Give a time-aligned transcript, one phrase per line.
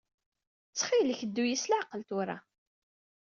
[0.69, 2.37] Ttxil-k, ddu-iyi s leɛqel tura.